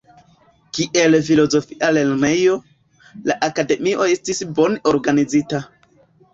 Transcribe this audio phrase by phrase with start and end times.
[0.77, 2.57] Kiel filozofia lernejo,
[3.29, 5.65] la Akademio estis bone organizita.